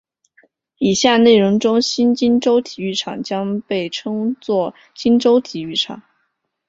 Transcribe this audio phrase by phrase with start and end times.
[0.79, 6.01] 以下内容中新金州体育场将被称作金州体育场。